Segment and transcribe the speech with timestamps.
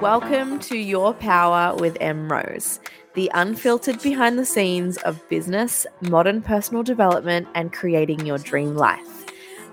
[0.00, 2.80] Welcome to Your Power with M Rose,
[3.14, 9.24] the unfiltered behind the scenes of business, modern personal development, and creating your dream life.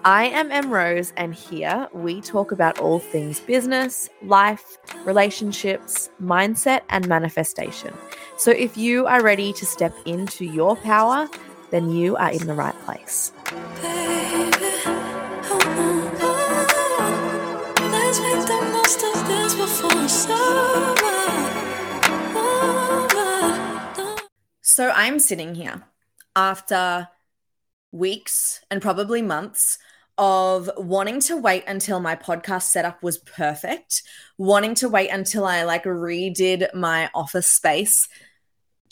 [0.06, 6.84] I am M Rose, and here we talk about all things business, life, relationships, mindset,
[6.90, 7.94] and manifestation.
[8.38, 11.28] So if you are ready to step into your power,
[11.72, 13.34] then you are in the right place.
[24.62, 25.84] So I'm sitting here
[26.36, 27.08] after
[27.92, 29.78] weeks and probably months
[30.18, 34.04] of wanting to wait until my podcast setup was perfect,
[34.38, 38.08] wanting to wait until I like redid my office space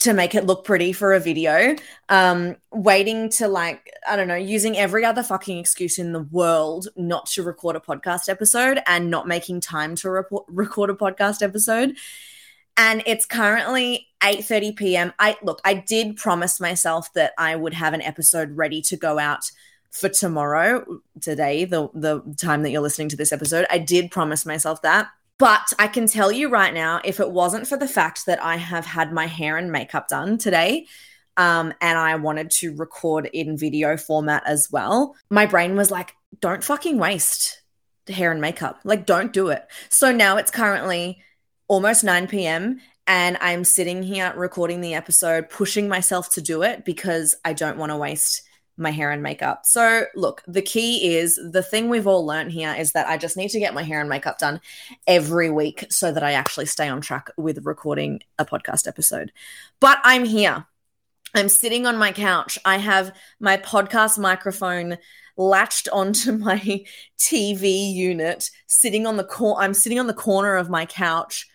[0.02, 1.74] to make it look pretty for a video,
[2.08, 6.88] um, waiting to like, I don't know, using every other fucking excuse in the world
[6.96, 11.42] not to record a podcast episode and not making time to report, record a podcast
[11.42, 11.96] episode
[12.76, 15.12] and it's currently 8:30 p.m.
[15.18, 19.18] I look, I did promise myself that I would have an episode ready to go
[19.18, 19.50] out
[19.90, 23.66] for tomorrow, today, the the time that you're listening to this episode.
[23.70, 25.08] I did promise myself that.
[25.42, 28.58] But I can tell you right now, if it wasn't for the fact that I
[28.58, 30.86] have had my hair and makeup done today,
[31.36, 36.14] um, and I wanted to record in video format as well, my brain was like,
[36.38, 37.60] don't fucking waste
[38.06, 38.78] hair and makeup.
[38.84, 39.66] Like, don't do it.
[39.88, 41.20] So now it's currently
[41.66, 42.80] almost 9 p.m.
[43.08, 47.78] and I'm sitting here recording the episode, pushing myself to do it because I don't
[47.78, 48.42] want to waste
[48.82, 49.64] my hair and makeup.
[49.64, 53.36] So, look, the key is the thing we've all learned here is that I just
[53.36, 54.60] need to get my hair and makeup done
[55.06, 59.32] every week so that I actually stay on track with recording a podcast episode.
[59.80, 60.66] But I'm here.
[61.34, 62.58] I'm sitting on my couch.
[62.64, 64.98] I have my podcast microphone
[65.36, 66.84] latched onto my
[67.18, 71.48] TV unit, sitting on the cor- I'm sitting on the corner of my couch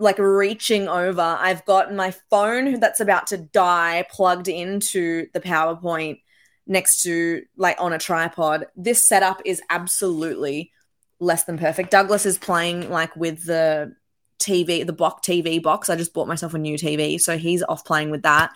[0.00, 1.20] like reaching over.
[1.20, 6.22] I've got my phone that's about to die plugged into the PowerPoint
[6.66, 8.66] next to like on a tripod.
[8.76, 10.72] This setup is absolutely
[11.18, 11.90] less than perfect.
[11.90, 13.94] Douglas is playing like with the
[14.40, 15.90] TV, the Bock TV box.
[15.90, 18.52] I just bought myself a new TV, so he's off playing with that.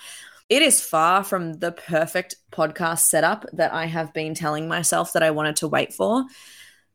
[0.48, 5.22] It is far from the perfect podcast setup that I have been telling myself that
[5.22, 6.24] I wanted to wait for,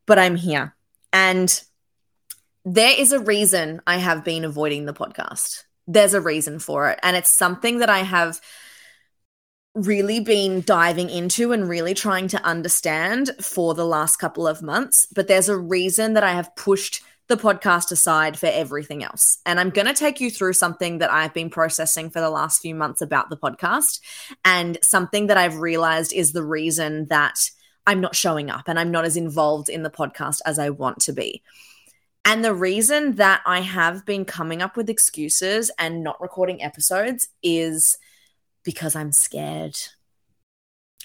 [0.06, 0.76] but I'm here.
[1.14, 1.62] And
[2.74, 5.64] there is a reason I have been avoiding the podcast.
[5.88, 7.00] There's a reason for it.
[7.02, 8.40] And it's something that I have
[9.74, 15.08] really been diving into and really trying to understand for the last couple of months.
[15.16, 19.40] But there's a reason that I have pushed the podcast aside for everything else.
[19.48, 22.62] And I'm going to take you through something that I've been processing for the last
[22.62, 24.00] few months about the podcast
[24.46, 27.50] and something that I've realized is the reason that
[27.88, 31.00] I'm not showing up and I'm not as involved in the podcast as I want
[31.02, 31.42] to be.
[32.30, 37.28] And the reason that I have been coming up with excuses and not recording episodes
[37.42, 37.98] is
[38.64, 39.76] because I'm scared.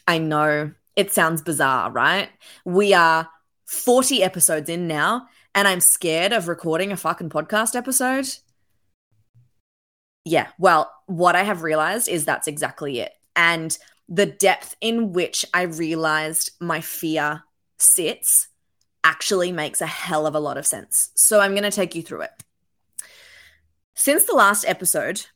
[0.06, 2.28] I know it sounds bizarre, right?
[2.66, 3.26] We are
[3.64, 8.28] 40 episodes in now, and I'm scared of recording a fucking podcast episode.
[10.26, 13.12] Yeah, well, what I have realized is that's exactly it.
[13.34, 13.74] And
[14.10, 17.44] the depth in which I realized my fear
[17.78, 18.48] sits
[19.04, 21.10] actually makes a hell of a lot of sense.
[21.14, 22.30] So I'm going to take you through it.
[23.94, 25.26] Since the last episode,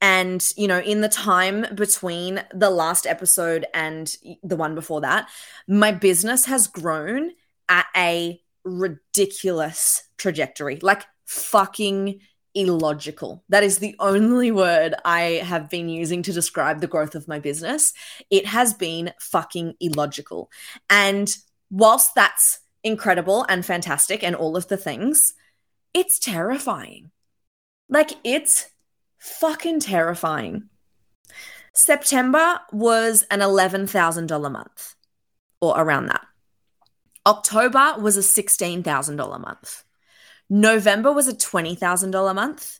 [0.00, 5.28] and you know in the time between the last episode and the one before that
[5.66, 7.30] my business has grown
[7.68, 12.20] at a ridiculous trajectory like fucking
[12.54, 17.28] illogical that is the only word i have been using to describe the growth of
[17.28, 17.92] my business
[18.30, 20.50] it has been fucking illogical
[20.90, 21.36] and
[21.70, 25.34] whilst that's incredible and fantastic and all of the things,
[25.92, 27.10] it's terrifying.
[27.88, 28.70] Like, it's
[29.18, 30.68] fucking terrifying.
[31.74, 34.94] September was an $11,000 month
[35.60, 36.26] or around that.
[37.26, 39.84] October was a $16,000 month.
[40.48, 42.78] November was a $20,000 month.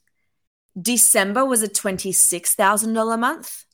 [0.81, 3.64] December was a $26,000 month.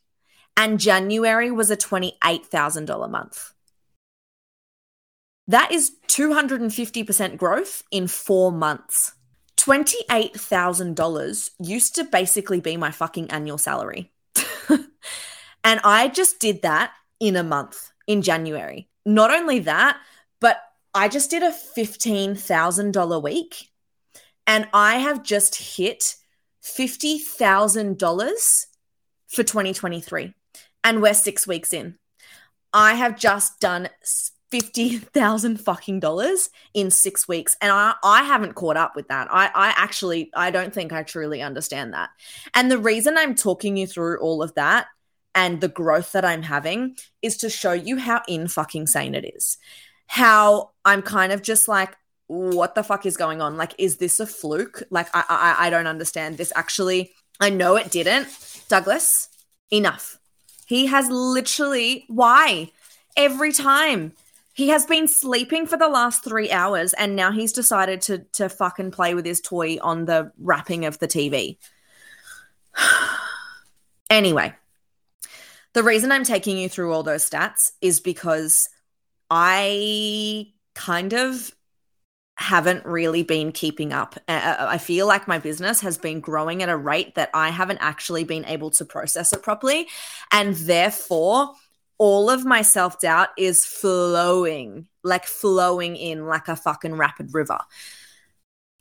[0.56, 3.51] And January was a $28,000 month.
[5.48, 9.12] That is 250% growth in four months.
[9.56, 14.10] $28,000 used to basically be my fucking annual salary.
[14.68, 18.88] and I just did that in a month in January.
[19.04, 19.98] Not only that,
[20.40, 20.62] but
[20.94, 23.70] I just did a $15,000 week
[24.46, 26.16] and I have just hit
[26.62, 28.66] $50,000
[29.28, 30.34] for 2023.
[30.84, 31.96] And we're six weeks in.
[32.72, 33.88] I have just done
[34.52, 39.26] fifty thousand fucking dollars in six weeks, and I I haven't caught up with that.
[39.30, 42.10] I I actually I don't think I truly understand that.
[42.54, 44.86] And the reason I'm talking you through all of that
[45.34, 49.24] and the growth that I'm having is to show you how in fucking sane it
[49.34, 49.56] is.
[50.06, 51.96] How I'm kind of just like,
[52.26, 53.56] what the fuck is going on?
[53.56, 54.82] Like, is this a fluke?
[54.90, 56.52] Like, I I, I don't understand this.
[56.54, 58.28] Actually, I know it didn't.
[58.68, 59.28] Douglas,
[59.70, 60.18] enough.
[60.66, 62.70] He has literally why
[63.16, 64.12] every time
[64.52, 68.48] he has been sleeping for the last three hours and now he's decided to to
[68.48, 71.56] fucking play with his toy on the wrapping of the TV.
[74.10, 74.54] anyway,
[75.72, 78.68] the reason I'm taking you through all those stats is because
[79.30, 81.54] I kind of
[82.36, 84.18] haven't really been keeping up.
[84.26, 88.24] I feel like my business has been growing at a rate that I haven't actually
[88.24, 89.88] been able to process it properly.
[90.30, 91.54] And therefore,
[92.02, 97.60] all of my self doubt is flowing, like flowing in like a fucking rapid river.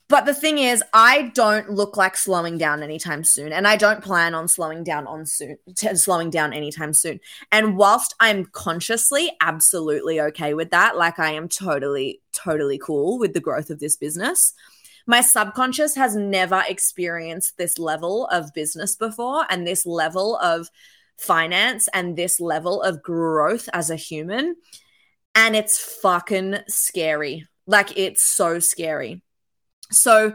[0.08, 4.02] But the thing is, I don't look like slowing down anytime soon, and I don't
[4.02, 7.20] plan on slowing down on soon, t- slowing down anytime soon.
[7.52, 13.34] And whilst I'm consciously absolutely okay with that, like I am totally, totally cool with
[13.34, 14.52] the growth of this business,
[15.06, 20.68] my subconscious has never experienced this level of business before, and this level of
[21.18, 24.56] finance and this level of growth as a human.
[25.34, 27.46] And it's fucking scary.
[27.66, 29.22] Like, it's so scary.
[29.90, 30.34] So,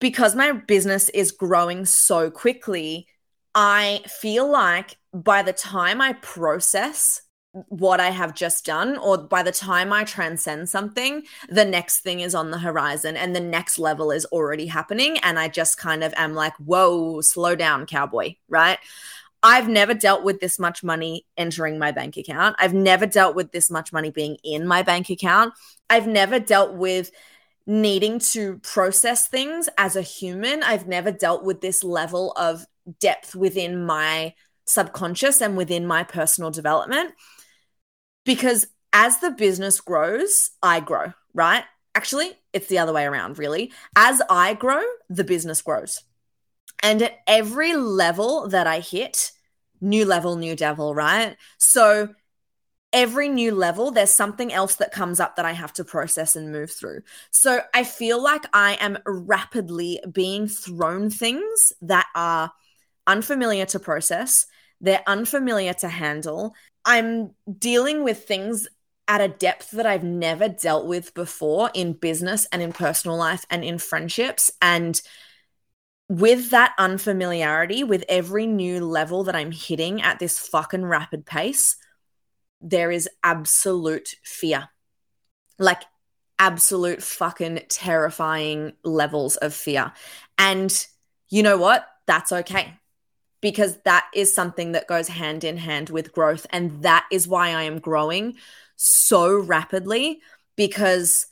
[0.00, 3.06] because my business is growing so quickly,
[3.54, 7.22] I feel like by the time I process
[7.68, 12.20] what I have just done, or by the time I transcend something, the next thing
[12.20, 15.18] is on the horizon and the next level is already happening.
[15.18, 18.78] And I just kind of am like, whoa, slow down, cowboy, right?
[19.42, 22.56] I've never dealt with this much money entering my bank account.
[22.58, 25.54] I've never dealt with this much money being in my bank account.
[25.90, 27.10] I've never dealt with
[27.66, 30.62] needing to process things as a human.
[30.62, 32.66] I've never dealt with this level of
[33.00, 34.34] depth within my
[34.64, 37.12] subconscious and within my personal development
[38.24, 41.64] because as the business grows, I grow, right?
[41.94, 43.72] Actually, it's the other way around, really.
[43.96, 46.02] As I grow, the business grows.
[46.82, 49.32] And at every level that I hit,
[49.80, 51.36] new level, new devil, right?
[51.58, 52.14] So
[52.92, 56.52] every new level, there's something else that comes up that I have to process and
[56.52, 57.00] move through.
[57.30, 62.52] So I feel like I am rapidly being thrown things that are
[63.06, 64.46] unfamiliar to process,
[64.80, 66.54] they're unfamiliar to handle.
[66.84, 68.68] I'm dealing with things
[69.08, 73.44] at a depth that I've never dealt with before in business and in personal life
[73.50, 74.50] and in friendships.
[74.60, 75.00] And
[76.08, 81.76] with that unfamiliarity, with every new level that I'm hitting at this fucking rapid pace,
[82.60, 84.68] there is absolute fear.
[85.58, 85.82] Like
[86.38, 89.92] absolute fucking terrifying levels of fear.
[90.38, 90.86] And
[91.28, 91.86] you know what?
[92.06, 92.74] That's okay.
[93.40, 96.46] Because that is something that goes hand in hand with growth.
[96.50, 98.36] And that is why I am growing
[98.76, 100.20] so rapidly
[100.56, 101.26] because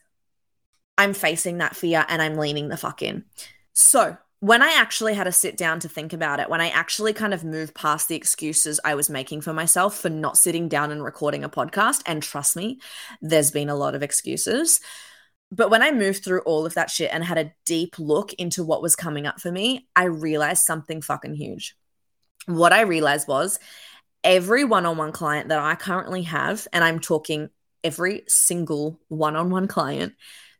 [0.96, 3.24] I'm facing that fear and I'm leaning the fuck in.
[3.72, 7.12] So, when I actually had to sit down to think about it, when I actually
[7.12, 10.90] kind of moved past the excuses I was making for myself for not sitting down
[10.90, 12.80] and recording a podcast, and trust me,
[13.20, 14.80] there's been a lot of excuses.
[15.52, 18.64] But when I moved through all of that shit and had a deep look into
[18.64, 21.76] what was coming up for me, I realized something fucking huge.
[22.46, 23.58] What I realized was
[24.24, 27.50] every one on one client that I currently have, and I'm talking
[27.84, 30.14] every single one on one client,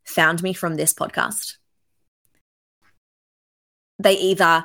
[0.04, 1.54] found me from this podcast
[4.02, 4.64] they either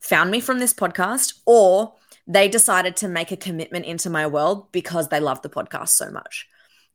[0.00, 1.94] found me from this podcast or
[2.26, 6.10] they decided to make a commitment into my world because they love the podcast so
[6.10, 6.48] much.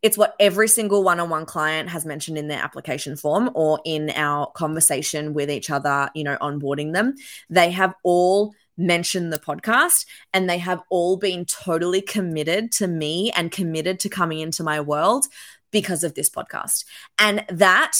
[0.04, 3.80] It's what every single one on one client has mentioned in their application form or
[3.84, 7.16] in our conversation with each other, you know, onboarding them.
[7.50, 13.32] They have all mentioned the podcast and they have all been totally committed to me
[13.36, 15.26] and committed to coming into my world
[15.72, 16.86] because of this podcast.
[17.18, 17.94] And that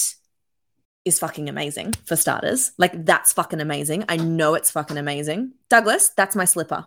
[1.08, 2.72] is fucking amazing for starters.
[2.78, 4.04] Like, that's fucking amazing.
[4.08, 5.54] I know it's fucking amazing.
[5.68, 6.86] Douglas, that's my slipper.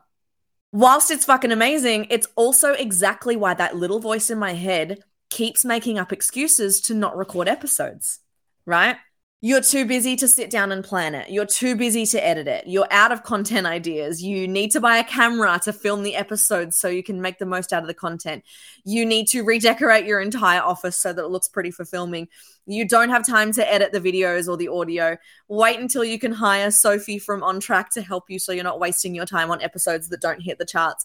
[0.71, 5.65] Whilst it's fucking amazing, it's also exactly why that little voice in my head keeps
[5.65, 8.19] making up excuses to not record episodes,
[8.65, 8.95] right?
[9.43, 11.31] You're too busy to sit down and plan it.
[11.31, 12.67] You're too busy to edit it.
[12.67, 14.21] You're out of content ideas.
[14.21, 17.47] You need to buy a camera to film the episodes so you can make the
[17.47, 18.43] most out of the content.
[18.85, 22.27] You need to redecorate your entire office so that it looks pretty for filming.
[22.67, 25.17] You don't have time to edit the videos or the audio.
[25.47, 28.79] Wait until you can hire Sophie from On Track to help you so you're not
[28.79, 31.03] wasting your time on episodes that don't hit the charts.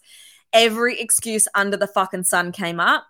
[0.52, 3.06] Every excuse under the fucking sun came up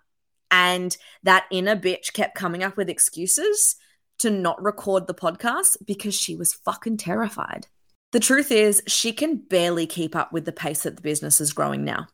[0.51, 3.75] And that inner bitch kept coming up with excuses
[4.19, 7.67] to not record the podcast because she was fucking terrified.
[8.11, 11.53] The truth is, she can barely keep up with the pace that the business is
[11.53, 12.07] growing now.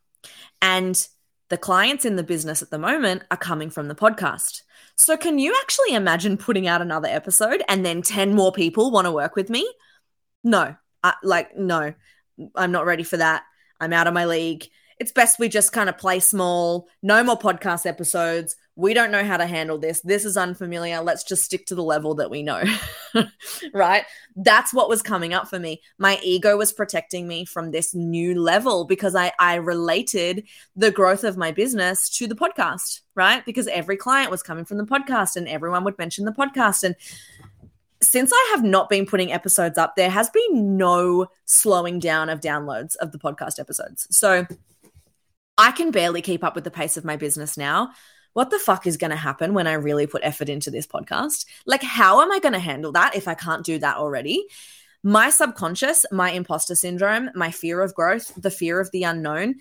[0.62, 1.08] And
[1.50, 4.62] the clients in the business at the moment are coming from the podcast.
[4.96, 9.06] So, can you actually imagine putting out another episode and then 10 more people want
[9.06, 9.72] to work with me?
[10.44, 11.94] No, I, like, no,
[12.56, 13.44] I'm not ready for that.
[13.80, 14.68] I'm out of my league
[15.00, 18.56] it's best we just kind of play small, no more podcast episodes.
[18.76, 20.02] We don't know how to handle this.
[20.02, 21.02] This is unfamiliar.
[21.02, 22.64] Let's just stick to the level that we know.
[23.74, 24.04] right?
[24.36, 25.82] That's what was coming up for me.
[26.00, 31.24] My ego was protecting me from this new level because I I related the growth
[31.24, 33.46] of my business to the podcast, right?
[33.46, 36.96] Because every client was coming from the podcast and everyone would mention the podcast and
[38.04, 42.42] since I have not been putting episodes up, there has been no slowing down of
[42.42, 44.08] downloads of the podcast episodes.
[44.12, 44.46] So
[45.58, 47.92] I can barely keep up with the pace of my business now.
[48.34, 51.46] What the fuck is going to happen when I really put effort into this podcast?
[51.66, 54.46] Like, how am I going to handle that if I can't do that already?
[55.04, 59.56] My subconscious, my imposter syndrome, my fear of growth, the fear of the unknown,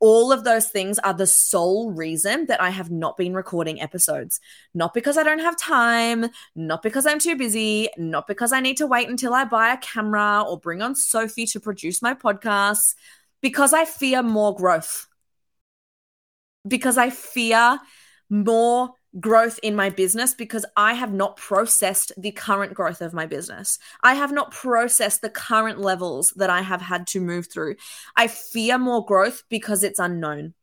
[0.00, 4.40] all of those things are the sole reason that I have not been recording episodes.
[4.74, 8.76] Not because I don't have time, not because I'm too busy, not because I need
[8.76, 12.94] to wait until I buy a camera or bring on Sophie to produce my podcasts,
[13.40, 15.06] because I fear more growth
[16.66, 17.78] because I fear
[18.30, 23.26] more growth in my business because I have not processed the current growth of my
[23.26, 23.78] business.
[24.02, 27.76] I have not processed the current levels that I have had to move through.
[28.16, 30.54] I fear more growth because it's unknown.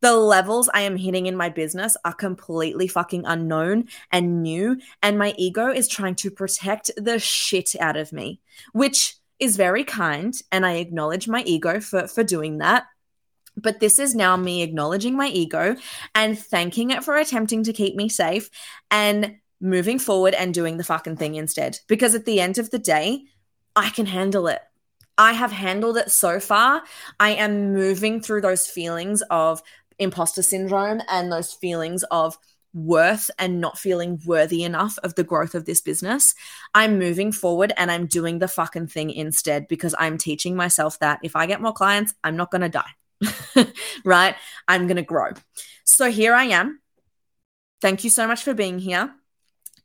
[0.00, 5.16] The levels I am hitting in my business are completely fucking unknown and new, and
[5.16, 8.40] my ego is trying to protect the shit out of me,
[8.72, 10.34] which is very kind.
[10.50, 12.84] And I acknowledge my ego for, for doing that.
[13.62, 15.76] But this is now me acknowledging my ego
[16.14, 18.50] and thanking it for attempting to keep me safe
[18.90, 21.78] and moving forward and doing the fucking thing instead.
[21.86, 23.24] Because at the end of the day,
[23.76, 24.60] I can handle it.
[25.16, 26.82] I have handled it so far.
[27.20, 29.62] I am moving through those feelings of
[29.98, 32.36] imposter syndrome and those feelings of
[32.74, 36.34] worth and not feeling worthy enough of the growth of this business.
[36.74, 41.20] I'm moving forward and I'm doing the fucking thing instead because I'm teaching myself that
[41.22, 42.90] if I get more clients, I'm not going to die.
[44.04, 44.34] right?
[44.68, 45.30] I'm going to grow.
[45.84, 46.80] So here I am.
[47.80, 49.12] Thank you so much for being here.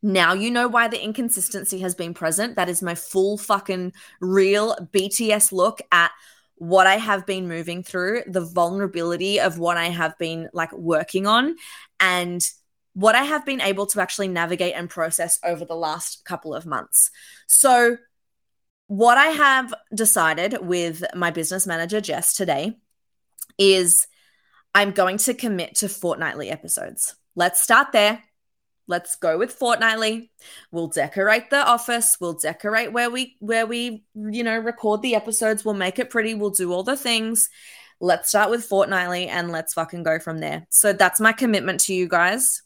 [0.04, 2.56] Now you know why the inconsistency has been present.
[2.56, 6.12] That is my full fucking real BTS look at
[6.56, 11.28] what I have been moving through, the vulnerability of what I have been like working
[11.28, 11.56] on,
[12.00, 12.42] and
[12.94, 16.66] what I have been able to actually navigate and process over the last couple of
[16.66, 17.12] months.
[17.48, 17.98] So,
[18.88, 22.78] what I have decided with my business manager, Jess, today
[23.58, 24.08] is
[24.74, 27.16] I'm going to commit to fortnightly episodes.
[27.36, 28.24] Let's start there.
[28.88, 30.32] Let's go with fortnightly.
[30.72, 32.18] We'll decorate the office.
[32.22, 35.66] We'll decorate where we where we you know record the episodes.
[35.66, 36.36] We'll make it pretty.
[36.36, 37.50] We'll do all the things.
[38.00, 40.68] Let's start with fortnightly and let's fucking go from there.
[40.70, 42.62] So that's my commitment to you guys.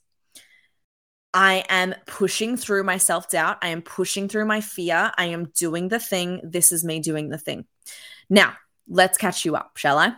[1.34, 3.58] I am pushing through my self doubt.
[3.62, 5.12] I am pushing through my fear.
[5.18, 6.42] I am doing the thing.
[6.44, 7.66] This is me doing the thing.
[8.30, 8.58] Now,
[8.88, 10.14] let's catch you up, shall I?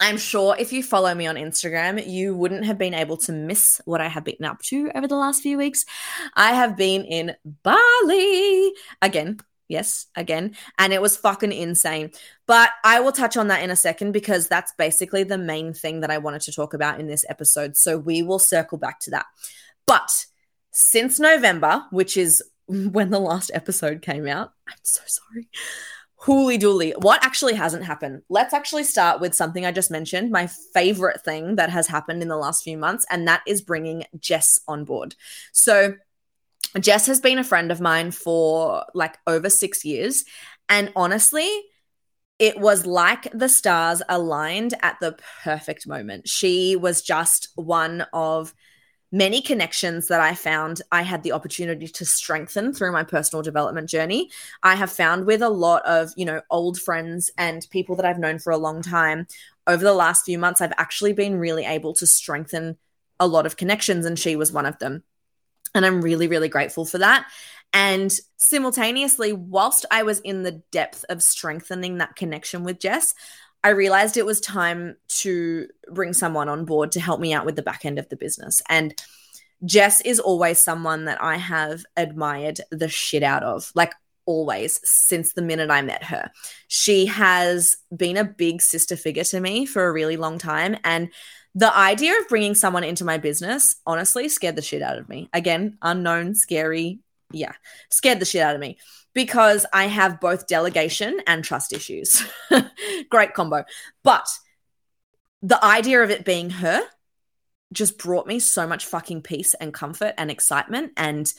[0.00, 3.80] I'm sure if you follow me on Instagram, you wouldn't have been able to miss
[3.84, 5.84] what I have been up to over the last few weeks.
[6.34, 9.38] I have been in Bali again.
[9.68, 10.54] Yes, again.
[10.78, 12.12] And it was fucking insane.
[12.46, 16.00] But I will touch on that in a second because that's basically the main thing
[16.00, 17.76] that I wanted to talk about in this episode.
[17.76, 19.26] So we will circle back to that.
[19.86, 20.26] But
[20.70, 25.48] since November, which is when the last episode came out, I'm so sorry.
[26.20, 26.92] Hooly dooly.
[26.96, 28.22] What actually hasn't happened?
[28.28, 32.28] Let's actually start with something I just mentioned, my favorite thing that has happened in
[32.28, 35.14] the last few months, and that is bringing Jess on board.
[35.52, 35.94] So,
[36.80, 40.24] Jess has been a friend of mine for like over six years.
[40.68, 41.48] And honestly,
[42.38, 46.28] it was like the stars aligned at the perfect moment.
[46.28, 48.52] She was just one of
[49.12, 53.88] many connections that I found I had the opportunity to strengthen through my personal development
[53.88, 54.30] journey.
[54.62, 58.18] I have found with a lot of, you know, old friends and people that I've
[58.18, 59.26] known for a long time
[59.66, 62.76] over the last few months, I've actually been really able to strengthen
[63.18, 65.02] a lot of connections, and she was one of them.
[65.74, 67.26] And I'm really, really grateful for that.
[67.72, 73.14] And simultaneously, whilst I was in the depth of strengthening that connection with Jess,
[73.66, 77.56] I realized it was time to bring someone on board to help me out with
[77.56, 78.62] the back end of the business.
[78.68, 78.94] And
[79.64, 83.72] Jess is always someone that I have admired the shit out of.
[83.74, 83.92] Like,
[84.24, 86.30] always since the minute I met her.
[86.68, 90.76] She has been a big sister figure to me for a really long time.
[90.84, 91.08] And
[91.56, 95.28] the idea of bringing someone into my business honestly scared the shit out of me.
[95.32, 97.00] Again, unknown, scary.
[97.32, 97.54] Yeah,
[97.90, 98.78] scared the shit out of me
[99.16, 102.22] because I have both delegation and trust issues.
[103.08, 103.64] Great combo.
[104.02, 104.28] But
[105.40, 106.82] the idea of it being her
[107.72, 110.92] just brought me so much fucking peace and comfort and excitement.
[110.98, 111.32] And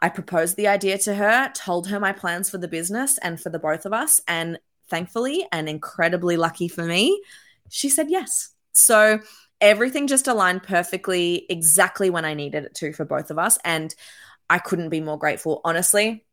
[0.00, 3.50] I proposed the idea to her, told her my plans for the business and for
[3.50, 4.20] the both of us.
[4.26, 7.22] And thankfully, and incredibly lucky for me,
[7.70, 8.50] she said yes.
[8.72, 9.20] So
[9.60, 13.58] everything just aligned perfectly, exactly when I needed it to for both of us.
[13.64, 13.94] And
[14.50, 15.60] I couldn't be more grateful.
[15.64, 16.24] Honestly,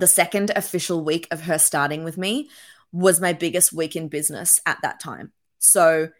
[0.00, 2.48] the second official week of her starting with me
[2.92, 5.32] was my biggest week in business at that time.
[5.58, 6.10] So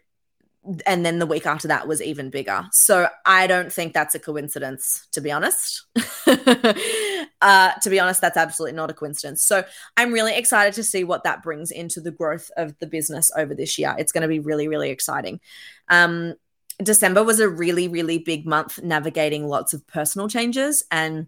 [0.85, 2.65] and then the week after that was even bigger.
[2.71, 5.85] So I don't think that's a coincidence, to be honest.
[6.27, 9.43] uh, to be honest, that's absolutely not a coincidence.
[9.43, 9.63] So
[9.95, 13.55] I'm really excited to see what that brings into the growth of the business over
[13.55, 13.95] this year.
[13.97, 15.39] It's going to be really, really exciting.
[15.87, 16.35] Um,
[16.83, 21.27] December was a really, really big month navigating lots of personal changes and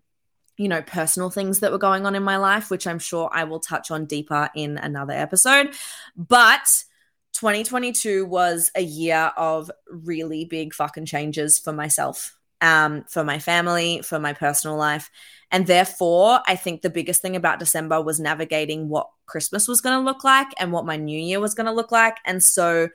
[0.59, 3.45] you know, personal things that were going on in my life, which I'm sure I
[3.45, 5.73] will touch on deeper in another episode.
[6.17, 6.83] But
[7.31, 14.01] 2022 was a year of really big fucking changes for myself, um, for my family,
[14.01, 15.09] for my personal life.
[15.49, 19.97] And therefore, I think the biggest thing about December was navigating what Christmas was going
[19.97, 22.17] to look like and what my new year was going to look like.
[22.25, 22.89] And so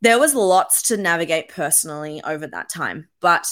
[0.00, 3.08] there was lots to navigate personally over that time.
[3.20, 3.46] But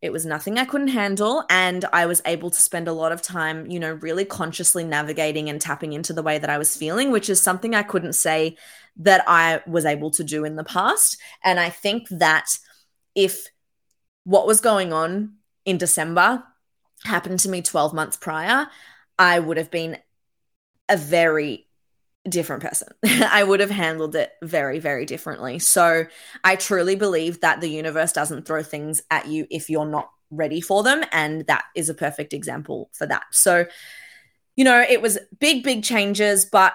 [0.00, 1.44] it was nothing I couldn't handle.
[1.50, 5.48] And I was able to spend a lot of time, you know, really consciously navigating
[5.48, 8.56] and tapping into the way that I was feeling, which is something I couldn't say
[8.98, 11.18] that I was able to do in the past.
[11.42, 12.58] And I think that
[13.14, 13.46] if
[14.24, 16.44] what was going on in December
[17.04, 18.68] happened to me 12 months prior,
[19.18, 19.98] I would have been
[20.88, 21.67] a very
[22.28, 22.88] different person.
[23.04, 25.58] I would have handled it very, very differently.
[25.58, 26.06] So
[26.44, 30.60] I truly believe that the universe doesn't throw things at you if you're not ready
[30.60, 31.04] for them.
[31.12, 33.24] And that is a perfect example for that.
[33.32, 33.66] So,
[34.56, 36.74] you know, it was big, big changes, but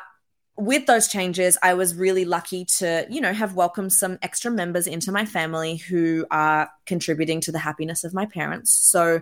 [0.56, 4.86] with those changes, I was really lucky to, you know, have welcomed some extra members
[4.86, 8.72] into my family who are contributing to the happiness of my parents.
[8.72, 9.22] So,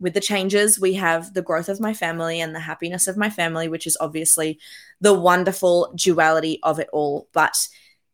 [0.00, 3.30] with the changes, we have the growth of my family and the happiness of my
[3.30, 4.58] family, which is obviously
[5.00, 7.28] the wonderful duality of it all.
[7.32, 7.56] But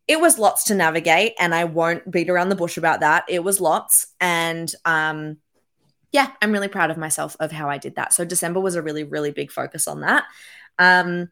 [0.07, 3.25] it was lots to navigate, and I won't beat around the bush about that.
[3.29, 4.09] It was lots.
[4.21, 5.39] And um,
[6.13, 8.13] yeah, I'm really proud of myself of how I did that.
[8.13, 10.25] So December was a really, really big focus on that.
[10.79, 11.31] Um,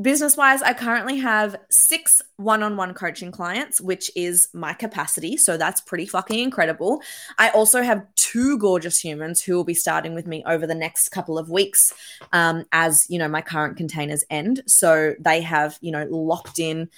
[0.00, 5.36] business wise, I currently have six one on one coaching clients, which is my capacity.
[5.36, 7.02] So that's pretty fucking incredible.
[7.38, 11.10] I also have two gorgeous humans who will be starting with me over the next
[11.10, 11.92] couple of weeks
[12.32, 14.62] um, as, you know, my current containers end.
[14.66, 16.88] So they have, you know, locked in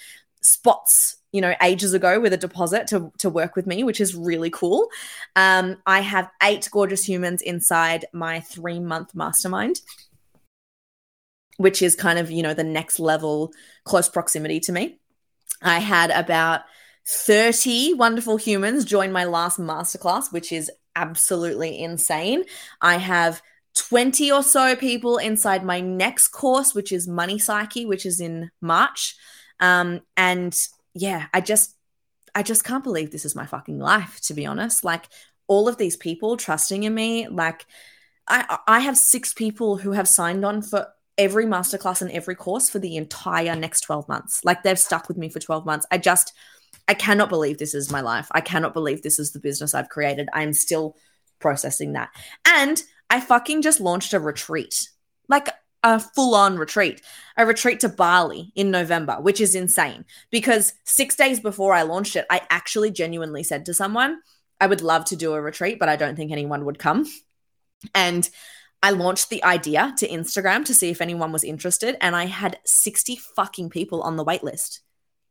[0.41, 4.13] spots you know ages ago with a deposit to, to work with me which is
[4.13, 4.89] really cool
[5.37, 9.79] um, i have eight gorgeous humans inside my three month mastermind
[11.57, 13.51] which is kind of, you know, the next level
[13.83, 14.99] close proximity to me.
[15.61, 16.61] I had about
[17.07, 22.43] 30 wonderful humans join my last masterclass, which is absolutely insane.
[22.81, 23.41] I have
[23.75, 28.51] 20 or so people inside my next course, which is Money Psyche, which is in
[28.61, 29.15] March.
[29.59, 30.55] Um, and
[30.93, 31.75] yeah, I just,
[32.35, 34.83] I just can't believe this is my fucking life, to be honest.
[34.83, 35.05] Like
[35.47, 37.65] all of these people trusting in me, like
[38.27, 40.87] I, I have six people who have signed on for
[41.17, 44.43] every masterclass and every course for the entire next 12 months.
[44.43, 45.85] Like they've stuck with me for 12 months.
[45.91, 46.33] I just,
[46.87, 48.27] I cannot believe this is my life.
[48.31, 50.29] I cannot believe this is the business I've created.
[50.33, 50.95] I'm still
[51.39, 52.09] processing that.
[52.45, 54.89] And I fucking just launched a retreat,
[55.27, 55.49] like
[55.83, 57.01] a full on retreat,
[57.37, 62.15] a retreat to Bali in November, which is insane because six days before I launched
[62.15, 64.19] it, I actually genuinely said to someone,
[64.59, 67.05] I would love to do a retreat, but I don't think anyone would come.
[67.93, 68.27] And
[68.83, 72.59] I launched the idea to Instagram to see if anyone was interested, and I had
[72.65, 74.81] 60 fucking people on the waitlist.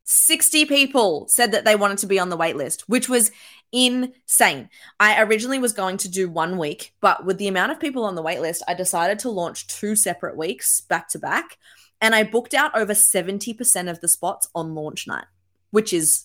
[0.04, 3.30] 60 people said that they wanted to be on the waitlist, which was
[3.70, 4.70] insane.
[4.98, 8.14] I originally was going to do one week, but with the amount of people on
[8.14, 11.58] the waitlist, I decided to launch two separate weeks back to back.
[12.00, 15.26] And I booked out over 70% of the spots on launch night,
[15.70, 16.24] which is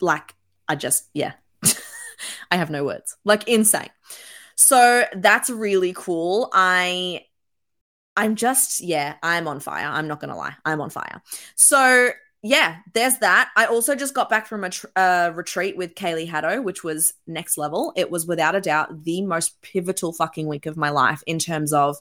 [0.00, 0.34] like,
[0.66, 1.34] I just, yeah,
[2.50, 3.16] I have no words.
[3.24, 3.90] Like, insane.
[4.58, 6.50] So that's really cool.
[6.52, 7.24] I
[8.16, 9.86] I'm just yeah, I'm on fire.
[9.86, 10.56] I'm not going to lie.
[10.64, 11.22] I'm on fire.
[11.54, 12.10] So
[12.42, 13.50] yeah, there's that.
[13.56, 17.14] I also just got back from a tr- uh, retreat with Kaylee Haddo, which was
[17.28, 17.92] next level.
[17.96, 21.72] It was without a doubt the most pivotal fucking week of my life in terms
[21.72, 21.96] of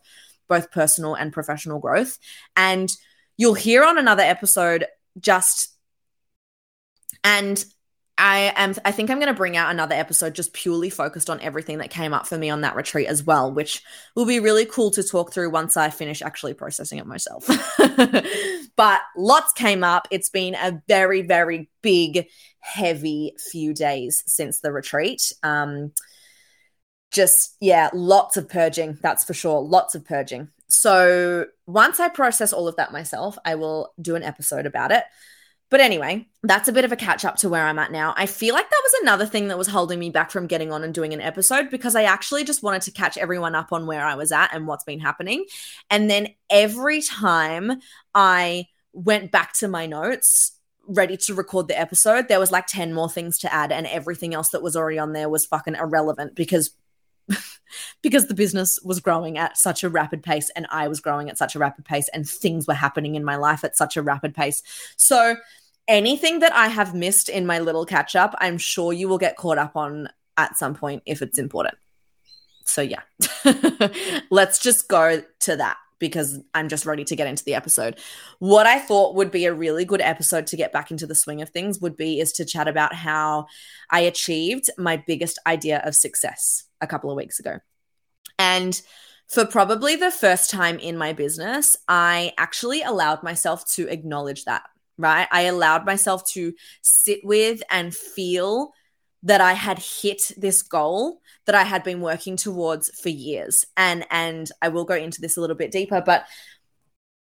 [0.47, 2.17] both personal and professional growth.
[2.55, 2.91] And
[3.37, 4.87] you'll hear on another episode
[5.19, 5.75] just
[7.23, 7.63] and
[8.17, 11.39] I am I think I'm going to bring out another episode just purely focused on
[11.41, 13.83] everything that came up for me on that retreat as well, which
[14.15, 17.47] will be really cool to talk through once I finish actually processing it myself.
[18.75, 20.07] but lots came up.
[20.09, 22.27] It's been a very very big
[22.59, 25.31] heavy few days since the retreat.
[25.43, 25.91] Um
[27.11, 29.61] just yeah, lots of purging, that's for sure.
[29.61, 30.49] Lots of purging.
[30.69, 35.03] So, once I process all of that myself, I will do an episode about it.
[35.69, 38.13] But anyway, that's a bit of a catch up to where I'm at now.
[38.15, 40.83] I feel like that was another thing that was holding me back from getting on
[40.83, 44.05] and doing an episode because I actually just wanted to catch everyone up on where
[44.05, 45.45] I was at and what's been happening.
[45.89, 47.81] And then every time
[48.15, 50.53] I went back to my notes,
[50.87, 54.33] ready to record the episode, there was like 10 more things to add, and everything
[54.33, 56.71] else that was already on there was fucking irrelevant because.
[58.01, 61.37] because the business was growing at such a rapid pace and I was growing at
[61.37, 64.33] such a rapid pace and things were happening in my life at such a rapid
[64.33, 64.63] pace.
[64.95, 65.35] So
[65.87, 69.37] anything that I have missed in my little catch up, I'm sure you will get
[69.37, 71.75] caught up on at some point if it's important.
[72.65, 73.01] So, yeah,
[74.29, 77.99] let's just go to that because I'm just ready to get into the episode.
[78.39, 81.41] What I thought would be a really good episode to get back into the swing
[81.41, 83.47] of things would be is to chat about how
[83.89, 87.59] I achieved my biggest idea of success a couple of weeks ago.
[88.39, 88.79] And
[89.27, 94.63] for probably the first time in my business, I actually allowed myself to acknowledge that
[94.97, 95.27] right?
[95.31, 98.71] I allowed myself to sit with and feel
[99.23, 103.65] that I had hit this goal that I had been working towards for years.
[103.75, 106.25] And and I will go into this a little bit deeper, but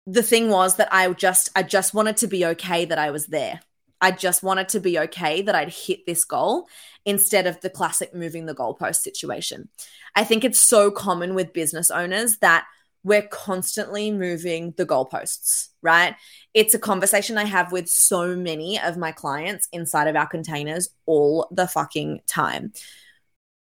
[0.08, 3.28] the thing was that I just I just wanted to be okay that I was
[3.28, 3.62] there.
[4.02, 6.68] I just wanted to be okay that I'd hit this goal
[7.06, 9.70] instead of the classic moving the goalpost situation.
[10.16, 12.66] I think it's so common with business owners that
[13.04, 16.16] we're constantly moving the goalposts, right?
[16.56, 20.90] It's a conversation I have with so many of my clients inside of our containers
[21.06, 22.74] all the fucking time,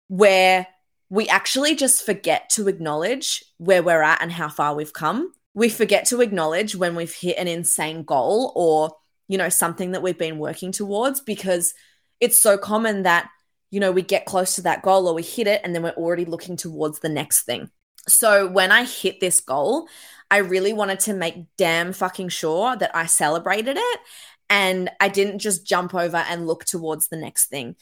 [0.08, 0.66] where
[1.08, 5.32] we actually just forget to acknowledge where we're at and how far we've come.
[5.54, 8.96] We forget to acknowledge when we've hit an insane goal or,
[9.30, 11.72] you know, something that we've been working towards because
[12.18, 13.30] it's so common that,
[13.70, 15.90] you know, we get close to that goal or we hit it and then we're
[15.90, 17.70] already looking towards the next thing
[18.08, 19.88] so when I hit this goal,
[20.30, 24.00] I really wanted to make damn fucking sure that I celebrated it
[24.48, 27.76] and I didn't just jump over and look towards the next thing.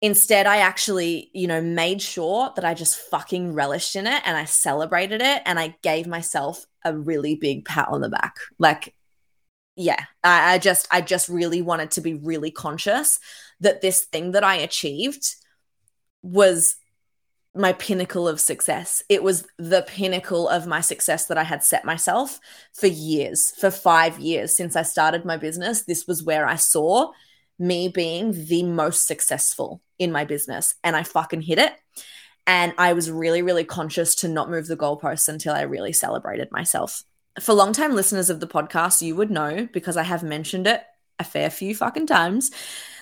[0.00, 4.36] Instead, I actually, you know, made sure that I just fucking relished in it and
[4.36, 8.36] I celebrated it and I gave myself a really big pat on the back.
[8.58, 8.94] Like,
[9.76, 13.18] yeah, I, I just, I just really wanted to be really conscious
[13.60, 15.34] that this thing that I achieved
[16.22, 16.76] was
[17.54, 19.02] my pinnacle of success.
[19.08, 22.40] It was the pinnacle of my success that I had set myself
[22.72, 25.82] for years, for five years since I started my business.
[25.82, 27.12] This was where I saw
[27.58, 30.74] me being the most successful in my business.
[30.82, 31.72] And I fucking hit it.
[32.46, 36.50] And I was really, really conscious to not move the goalposts until I really celebrated
[36.50, 37.04] myself.
[37.40, 40.82] For long-time listeners of the podcast, you would know because I have mentioned it
[41.18, 42.50] a fair few fucking times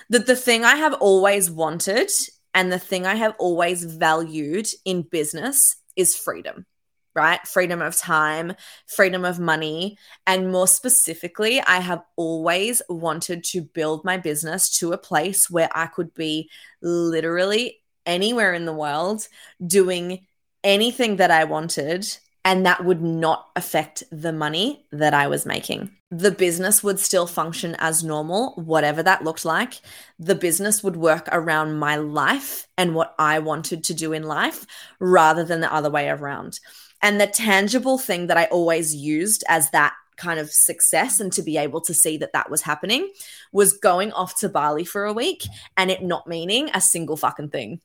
[0.09, 2.11] that the thing I have always wanted
[2.55, 6.67] and the thing I have always valued in business is freedom,
[7.15, 7.47] right?
[7.47, 8.55] Freedom of time,
[8.87, 9.99] freedom of money.
[10.27, 15.71] And more specifically, I have always wanted to build my business to a place where
[15.75, 19.29] I could be literally anywhere in the world
[19.65, 20.27] doing
[20.65, 22.07] anything that I wanted
[22.45, 25.91] and that would not affect the money that I was making.
[26.11, 29.81] The business would still function as normal, whatever that looked like.
[30.19, 34.67] The business would work around my life and what I wanted to do in life
[34.99, 36.59] rather than the other way around.
[37.01, 41.43] And the tangible thing that I always used as that kind of success and to
[41.43, 43.11] be able to see that that was happening
[43.53, 45.45] was going off to Bali for a week
[45.77, 47.81] and it not meaning a single fucking thing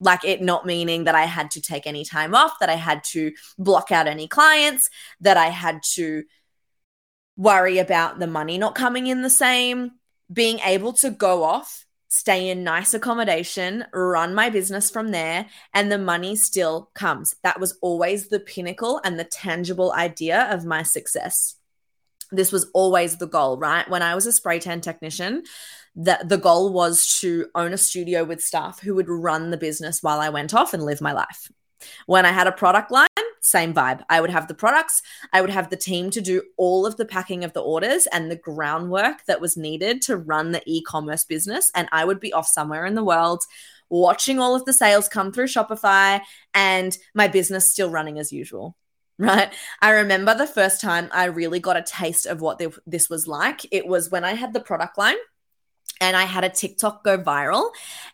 [0.00, 3.04] like it not meaning that I had to take any time off, that I had
[3.04, 4.88] to block out any clients,
[5.20, 6.24] that I had to
[7.36, 9.92] worry about the money not coming in the same,
[10.32, 15.90] being able to go off, stay in nice accommodation, run my business from there, and
[15.90, 17.36] the money still comes.
[17.42, 21.56] That was always the pinnacle and the tangible idea of my success.
[22.32, 23.88] This was always the goal, right?
[23.88, 25.42] When I was a spray tan technician,
[25.96, 30.02] that the goal was to own a studio with staff who would run the business
[30.02, 31.50] while I went off and live my life.
[32.06, 33.08] When I had a product line,
[33.40, 34.02] same vibe.
[34.08, 37.06] I would have the products, I would have the team to do all of the
[37.06, 41.24] packing of the orders and the groundwork that was needed to run the e commerce
[41.24, 41.70] business.
[41.74, 43.42] And I would be off somewhere in the world
[43.88, 46.20] watching all of the sales come through Shopify
[46.54, 48.76] and my business still running as usual.
[49.26, 49.52] right?
[49.82, 53.66] I remember the first time I really got a taste of what this was like.
[53.70, 55.16] It was when I had the product line
[56.00, 57.70] and I had a TikTok go viral.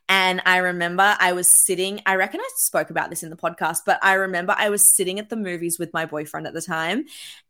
[0.09, 3.83] And I remember I was sitting, I reckon I spoke about this in the podcast,
[3.87, 7.05] but I remember I was sitting at the movies with my boyfriend at the time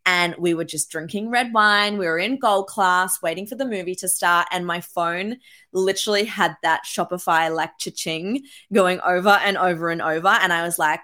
[0.05, 1.97] and we were just drinking red wine.
[1.97, 4.49] We were in gold class waiting for the movie to start.
[4.53, 5.39] And my phone
[5.73, 10.29] literally had that Shopify like cha-ching going over and over and over.
[10.29, 11.01] And I was like,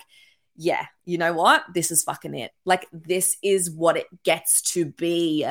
[0.57, 1.65] yeah, you know what?
[1.73, 2.53] This is fucking it.
[2.65, 5.47] Like, this is what it gets to be.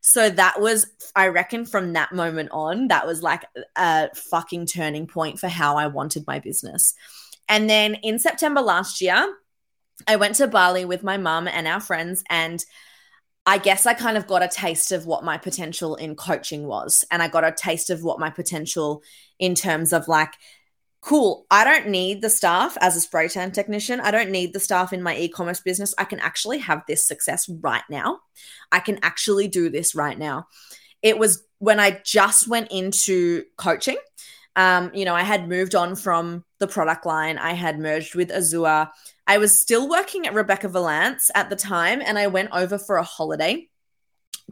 [0.00, 3.44] So that was, I reckon, from that moment on, that was like
[3.76, 6.94] a fucking turning point for how I wanted my business.
[7.48, 9.36] And then in September last year,
[10.08, 12.64] I went to Bali with my mum and our friends, and
[13.46, 17.04] I guess I kind of got a taste of what my potential in coaching was.
[17.10, 19.02] And I got a taste of what my potential
[19.38, 20.32] in terms of like
[21.00, 24.00] cool, I don't need the staff as a spray tan technician.
[24.00, 25.94] I don't need the staff in my e commerce business.
[25.98, 28.20] I can actually have this success right now.
[28.70, 30.46] I can actually do this right now.
[31.02, 33.96] It was when I just went into coaching.
[34.56, 38.30] Um, you know, I had moved on from the product line, I had merged with
[38.30, 38.90] Azure.
[39.26, 42.96] I was still working at Rebecca Vallance at the time, and I went over for
[42.96, 43.68] a holiday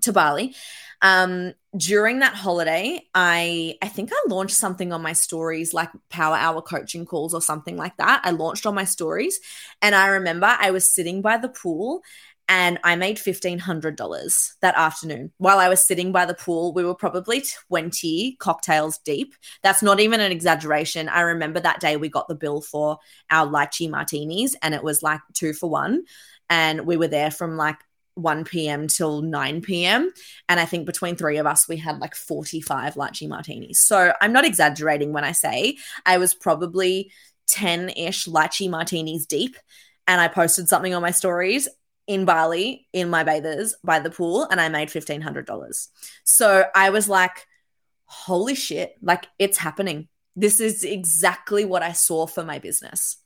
[0.03, 0.55] to Bali.
[1.03, 6.37] Um, during that holiday, I I think I launched something on my stories like power
[6.37, 8.23] hour coaching calls or something like that.
[8.25, 9.39] I launched on my stories
[9.83, 12.03] and I remember I was sitting by the pool
[12.49, 15.33] and I made $1500 that afternoon.
[15.37, 19.35] While I was sitting by the pool, we were probably 20 cocktails deep.
[19.63, 21.11] That's not even an exaggeration.
[21.11, 22.99] I remember that day we got the bill for
[23.31, 26.05] our lychee martinis and it was like 2 for 1
[26.49, 27.77] and we were there from like
[28.19, 28.89] 1 p.m.
[28.89, 30.11] till 9 p.m.
[30.49, 33.81] And I think between three of us, we had like 45 lychee martinis.
[33.81, 37.13] So I'm not exaggerating when I say I was probably
[37.47, 39.57] 10 ish lychee martinis deep.
[40.07, 41.69] And I posted something on my stories
[42.07, 45.89] in Bali in my bathers by the pool and I made $1,500.
[46.25, 47.47] So I was like,
[48.07, 50.09] holy shit, like it's happening.
[50.35, 53.19] This is exactly what I saw for my business.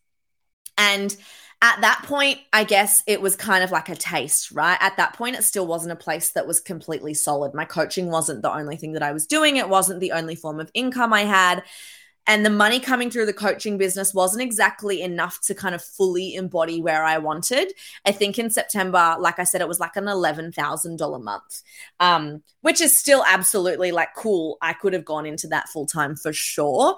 [0.76, 1.16] And
[1.62, 4.76] at that point, I guess it was kind of like a taste, right?
[4.80, 7.54] At that point, it still wasn't a place that was completely solid.
[7.54, 10.58] My coaching wasn't the only thing that I was doing, it wasn't the only form
[10.58, 11.62] of income I had.
[12.26, 16.34] And the money coming through the coaching business wasn't exactly enough to kind of fully
[16.34, 17.72] embody where I wanted.
[18.04, 21.62] I think in September, like I said, it was like an $11,000 month,
[21.98, 24.56] um, which is still absolutely like cool.
[24.62, 26.96] I could have gone into that full time for sure.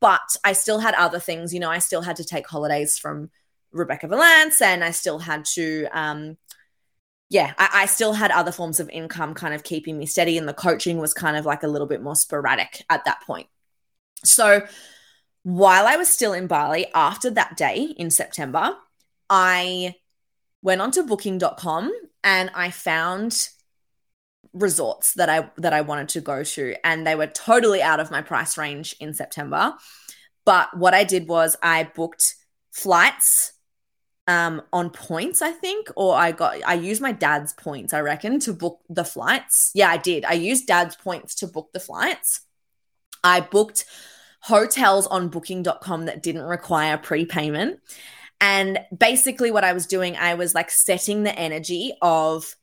[0.00, 3.30] But I still had other things, you know, I still had to take holidays from
[3.76, 6.36] Rebecca Vallance, and I still had to, um,
[7.28, 10.48] yeah, I, I, still had other forms of income kind of keeping me steady, and
[10.48, 13.48] the coaching was kind of like a little bit more sporadic at that point.
[14.24, 14.66] So
[15.42, 18.76] while I was still in Bali after that day in September,
[19.30, 19.94] I
[20.62, 21.92] went onto booking.com
[22.24, 23.48] and I found
[24.52, 28.10] resorts that I that I wanted to go to and they were totally out of
[28.10, 29.74] my price range in September.
[30.44, 32.34] But what I did was I booked
[32.72, 33.52] flights
[34.26, 38.40] um, on points, I think, or I got I used my dad's points, I reckon,
[38.40, 39.70] to book the flights.
[39.74, 40.24] Yeah, I did.
[40.24, 42.40] I used dad's points to book the flights.
[43.22, 43.84] I booked
[44.40, 47.80] hotels on booking.com that didn't require prepayment.
[48.40, 52.54] And basically what I was doing, I was like setting the energy of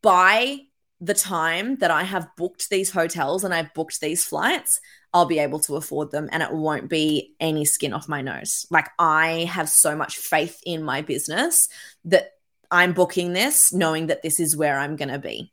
[0.00, 0.60] by
[1.00, 4.80] the time that I have booked these hotels and I've booked these flights,
[5.14, 8.66] I'll be able to afford them and it won't be any skin off my nose.
[8.70, 11.68] Like I have so much faith in my business
[12.06, 12.32] that
[12.70, 15.52] I'm booking this knowing that this is where I'm going to be.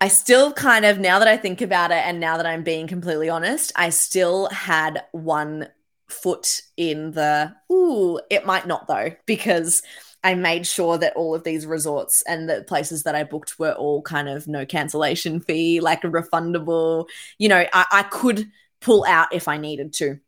[0.00, 2.86] I still kind of, now that I think about it and now that I'm being
[2.86, 5.68] completely honest, I still had one
[6.08, 9.82] foot in the, ooh, it might not though, because
[10.24, 13.72] I made sure that all of these resorts and the places that I booked were
[13.72, 17.06] all kind of no cancellation fee, like refundable.
[17.38, 18.50] You know, I, I could
[18.80, 20.18] pull out if I needed to.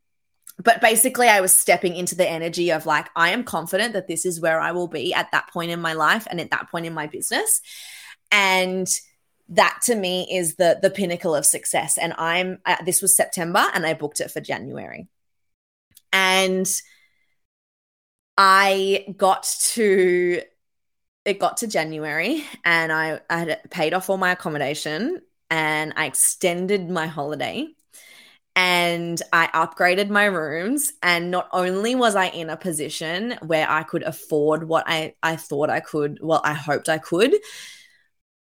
[0.63, 4.27] But basically, I was stepping into the energy of like, I am confident that this
[4.27, 6.87] is where I will be at that point in my life and at that point
[6.87, 7.61] in my business.
[8.31, 8.89] And
[9.51, 11.99] that to me is the the pinnacle of success.
[11.99, 15.09] And I'm uh, this was September and I booked it for January.
[16.13, 16.71] And
[18.43, 19.43] I got
[19.75, 20.41] to
[21.27, 26.07] it got to January and I, I had paid off all my accommodation and I
[26.07, 27.69] extended my holiday
[28.57, 30.95] and I upgraded my rooms.
[31.03, 35.37] And not only was I in a position where I could afford what I, I
[35.37, 37.35] thought I could, well, I hoped I could,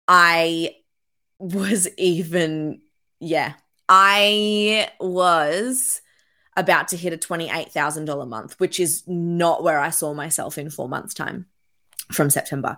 [0.07, 0.75] I
[1.39, 2.79] was even,
[3.19, 3.55] yeah,
[3.89, 6.01] I was
[6.59, 10.89] about to hit a $28,000 month, which is not where I saw myself in four
[10.89, 11.47] months' time
[12.11, 12.77] from September.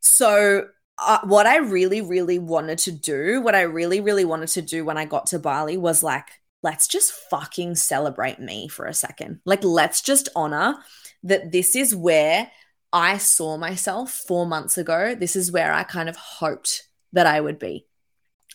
[0.00, 0.68] So,
[1.00, 4.84] uh, what I really, really wanted to do, what I really, really wanted to do
[4.84, 6.26] when I got to Bali was like,
[6.62, 9.40] let's just fucking celebrate me for a second.
[9.44, 10.76] Like, let's just honor
[11.22, 12.50] that this is where
[12.92, 15.14] I saw myself four months ago.
[15.14, 17.87] This is where I kind of hoped that I would be.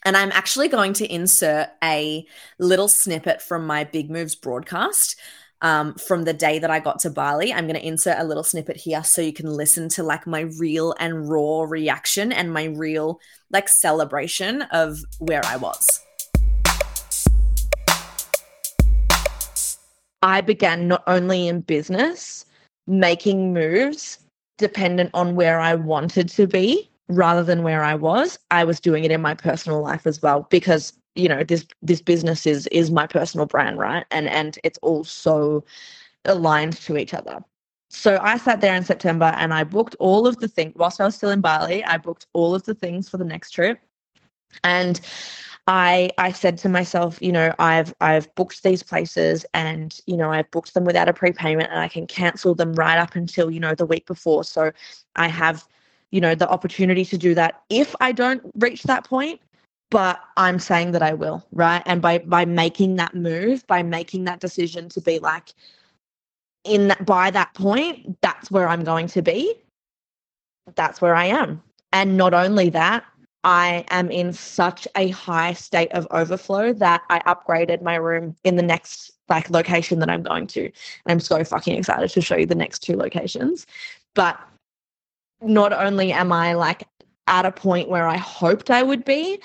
[0.05, 2.25] And I'm actually going to insert a
[2.59, 5.17] little snippet from my Big Moves broadcast
[5.61, 7.53] um, from the day that I got to Bali.
[7.53, 10.41] I'm going to insert a little snippet here so you can listen to like my
[10.59, 16.01] real and raw reaction and my real like celebration of where I was.
[20.21, 22.45] I began not only in business,
[22.87, 24.19] making moves
[24.57, 29.03] dependent on where I wanted to be, rather than where I was, I was doing
[29.03, 32.91] it in my personal life as well because you know this this business is is
[32.91, 34.05] my personal brand, right?
[34.11, 35.63] And and it's all so
[36.25, 37.43] aligned to each other.
[37.89, 41.05] So I sat there in September and I booked all of the things whilst I
[41.05, 41.83] was still in Bali.
[41.83, 43.79] I booked all of the things for the next trip,
[44.63, 44.99] and
[45.67, 50.31] I I said to myself, you know, I've I've booked these places and you know
[50.31, 53.59] I've booked them without a prepayment and I can cancel them right up until you
[53.59, 54.43] know the week before.
[54.43, 54.71] So
[55.15, 55.65] I have
[56.13, 59.41] you know the opportunity to do that if i don't reach that point
[59.89, 61.81] but i'm saying that i will right?
[61.87, 65.53] And by by making that move by making that decision to be like
[66.63, 69.55] in that by that point that's where i'm going to be.
[70.75, 71.61] That's where i am.
[71.91, 73.03] And not only that
[73.43, 78.55] i am in such a high state of overflow that i upgraded my room in
[78.55, 80.65] the next like location that i'm going to.
[80.65, 83.65] And i'm so fucking excited to show you the next two locations.
[84.13, 84.39] But
[85.43, 86.87] not only am I like
[87.27, 89.39] at a point where I hoped I would be,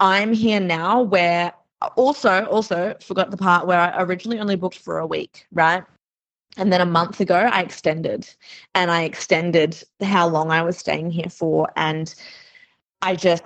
[0.00, 1.52] I'm here now where
[1.96, 5.84] also also forgot the part where I originally only booked for a week, right?
[6.56, 8.28] And then a month ago I extended
[8.74, 12.14] and I extended how long I was staying here for and
[13.02, 13.44] I just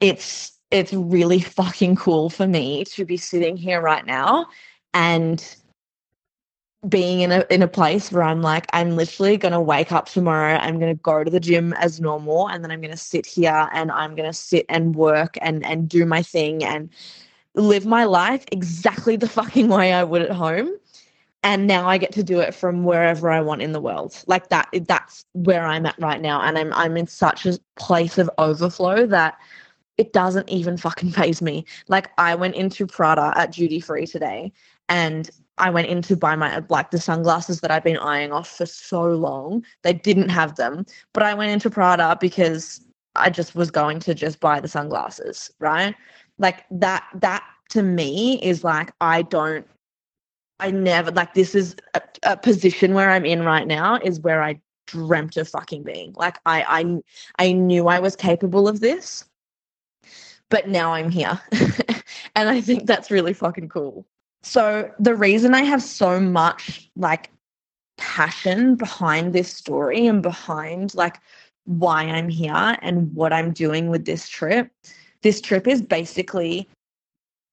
[0.00, 4.46] it's it's really fucking cool for me to be sitting here right now
[4.94, 5.56] and
[6.88, 10.56] being in a in a place where I'm like, I'm literally gonna wake up tomorrow,
[10.58, 13.90] I'm gonna go to the gym as normal, and then I'm gonna sit here and
[13.90, 16.90] I'm gonna sit and work and and do my thing and
[17.54, 20.70] live my life exactly the fucking way I would at home.
[21.42, 24.20] And now I get to do it from wherever I want in the world.
[24.26, 26.40] Like that, that's where I'm at right now.
[26.42, 29.38] And I'm I'm in such a place of overflow that
[29.96, 31.64] it doesn't even fucking faze me.
[31.88, 34.52] Like I went into Prada at duty free today
[34.88, 38.48] and I went in to buy my like the sunglasses that I've been eyeing off
[38.48, 39.64] for so long.
[39.82, 42.80] They didn't have them, but I went into Prada because
[43.14, 45.94] I just was going to just buy the sunglasses, right?
[46.38, 49.66] Like that that to me is like I don't
[50.60, 54.42] I never like this is a, a position where I'm in right now is where
[54.42, 56.12] I dreamt of fucking being.
[56.16, 56.64] Like I
[57.38, 59.24] I I knew I was capable of this,
[60.50, 61.40] but now I'm here.
[62.34, 64.06] and I think that's really fucking cool.
[64.46, 67.30] So the reason I have so much like
[67.98, 71.18] passion behind this story and behind like
[71.64, 74.70] why I'm here and what I'm doing with this trip,
[75.22, 76.68] this trip is basically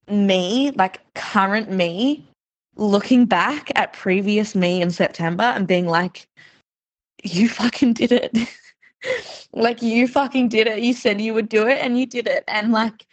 [0.08, 2.27] me, like current me,
[2.75, 6.27] looking back at previous me in September and being like,
[7.23, 8.38] you fucking did it.
[9.53, 10.77] like, you fucking did it.
[10.79, 12.43] You said you would do it and you did it.
[12.47, 13.08] And like,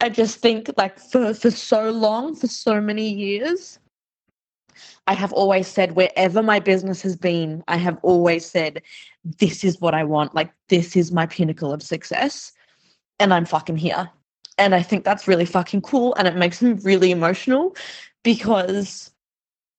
[0.00, 3.78] I just think like for for so long, for so many years,
[5.06, 8.82] I have always said wherever my business has been, I have always said,
[9.24, 10.34] this is what I want.
[10.34, 12.52] Like this is my pinnacle of success.
[13.18, 14.08] And I'm fucking here.
[14.58, 16.14] And I think that's really fucking cool.
[16.16, 17.74] And it makes me really emotional
[18.22, 19.10] because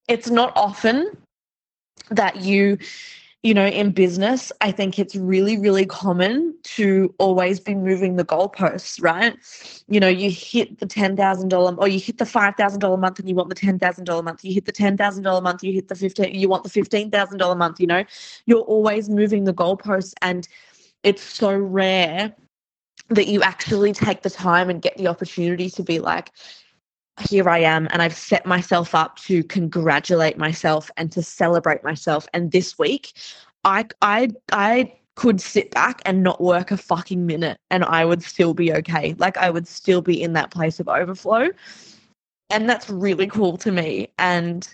[0.07, 1.15] it's not often
[2.09, 2.77] that you
[3.41, 8.25] you know, in business, I think it's really, really common to always be moving the
[8.25, 9.33] goalposts, right?
[9.87, 13.47] You know, you hit the $10,000 or you hit the $5,000 month and you want
[13.47, 14.43] the $10,000 month.
[14.43, 17.87] You hit the $10,000 month, you hit the 15, you want the $15,000 month, you
[17.87, 18.03] know,
[18.45, 20.13] you're always moving the goalposts.
[20.21, 20.45] And
[21.03, 22.35] it's so rare
[23.07, 26.31] that you actually take the time and get the opportunity to be like,
[27.21, 32.27] here I am, and I've set myself up to congratulate myself and to celebrate myself.
[32.33, 33.13] And this week,
[33.63, 38.23] I I I could sit back and not work a fucking minute and I would
[38.23, 39.15] still be okay.
[39.17, 41.49] Like I would still be in that place of overflow.
[42.49, 44.07] And that's really cool to me.
[44.17, 44.65] And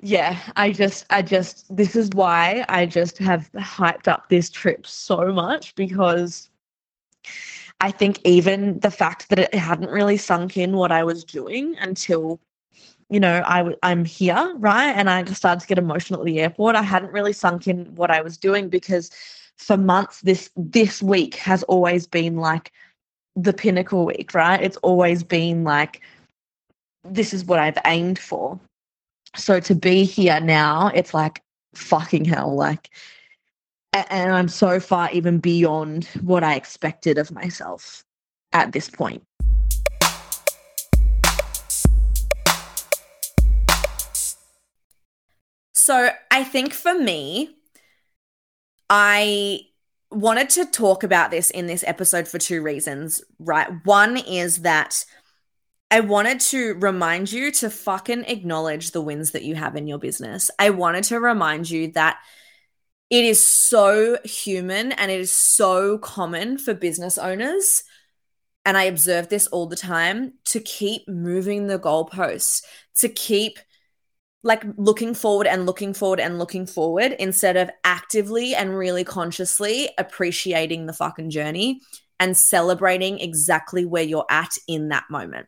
[0.00, 4.84] yeah, I just I just this is why I just have hyped up this trip
[4.84, 6.50] so much because
[7.80, 11.76] I think even the fact that it hadn't really sunk in what I was doing
[11.78, 12.40] until
[13.10, 14.92] you know, I w- I'm here, right?
[14.92, 16.76] And I started to get emotional at the airport.
[16.76, 19.10] I hadn't really sunk in what I was doing because
[19.56, 22.72] for months this this week has always been like
[23.34, 24.62] the pinnacle week, right?
[24.62, 26.00] It's always been like
[27.04, 28.58] this is what I've aimed for.
[29.36, 31.42] So to be here now, it's like
[31.74, 32.90] fucking hell, like
[33.92, 38.04] and I'm so far even beyond what I expected of myself
[38.52, 39.22] at this point.
[45.74, 47.56] So I think for me,
[48.88, 49.60] I
[50.12, 53.68] wanted to talk about this in this episode for two reasons, right?
[53.84, 55.04] One is that
[55.90, 59.98] I wanted to remind you to fucking acknowledge the wins that you have in your
[59.98, 60.50] business.
[60.58, 62.18] I wanted to remind you that
[63.10, 67.82] it is so human and it is so common for business owners.
[68.64, 72.62] And I observe this all the time to keep moving the goalposts,
[72.98, 73.58] to keep
[74.42, 79.90] like looking forward and looking forward and looking forward instead of actively and really consciously
[79.98, 81.80] appreciating the fucking journey
[82.18, 85.46] and celebrating exactly where you're at in that moment.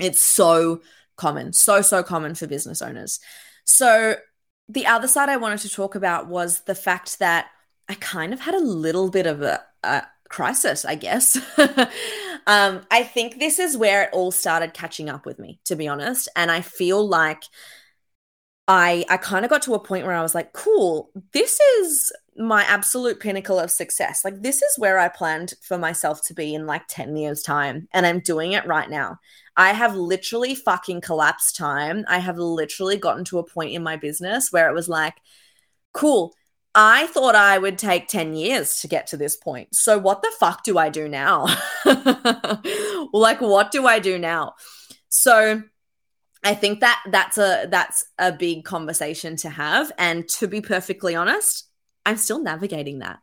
[0.00, 0.82] It's so
[1.16, 3.20] common, so, so common for business owners.
[3.64, 4.16] So,
[4.70, 7.48] the other side I wanted to talk about was the fact that
[7.88, 11.36] I kind of had a little bit of a, a crisis, I guess.
[12.46, 15.88] um, I think this is where it all started catching up with me, to be
[15.88, 16.28] honest.
[16.36, 17.42] And I feel like
[18.68, 22.12] I I kind of got to a point where I was like, cool, this is
[22.36, 24.24] my absolute pinnacle of success.
[24.24, 27.88] Like this is where I planned for myself to be in like 10 years time
[27.92, 29.18] and I'm doing it right now.
[29.60, 32.06] I have literally fucking collapsed time.
[32.08, 35.16] I have literally gotten to a point in my business where it was like,
[35.92, 36.34] cool,
[36.74, 39.74] I thought I would take 10 years to get to this point.
[39.74, 41.44] So what the fuck do I do now?
[43.12, 44.54] like what do I do now?
[45.10, 45.62] So
[46.42, 51.14] I think that that's a that's a big conversation to have and to be perfectly
[51.14, 51.68] honest,
[52.06, 53.18] I'm still navigating that.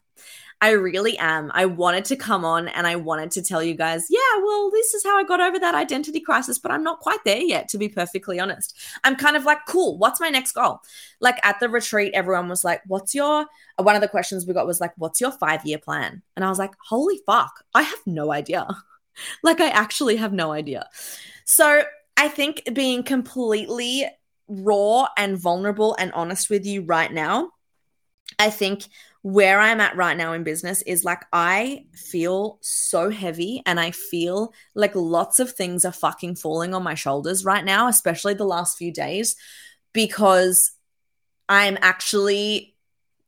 [0.60, 1.52] I really am.
[1.54, 4.94] I wanted to come on and I wanted to tell you guys, yeah, well, this
[4.96, 7.78] is how I got over that identity crisis, but I'm not quite there yet, to
[7.78, 8.76] be perfectly honest.
[9.04, 10.80] I'm kind of like, cool, what's my next goal?
[11.20, 13.46] Like at the retreat, everyone was like, what's your,
[13.78, 16.24] one of the questions we got was like, what's your five year plan?
[16.36, 18.68] And I was like, holy fuck, I have no idea.
[19.44, 20.90] like, I actually have no idea.
[21.46, 21.84] So
[22.18, 24.06] I think being completely
[24.48, 27.52] raw and vulnerable and honest with you right now,
[28.40, 28.88] I think
[29.22, 33.92] where I'm at right now in business is like I feel so heavy and I
[33.92, 38.46] feel like lots of things are fucking falling on my shoulders right now, especially the
[38.46, 39.36] last few days,
[39.94, 40.72] because
[41.50, 42.76] I'm actually